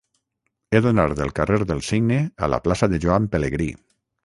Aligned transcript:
He 0.71 0.79
d'anar 0.85 1.05
del 1.19 1.33
carrer 1.41 1.59
del 1.73 1.85
Cigne 1.89 2.19
a 2.47 2.51
la 2.57 2.61
plaça 2.67 2.91
de 2.95 3.03
Joan 3.07 3.31
Pelegrí. 3.37 3.71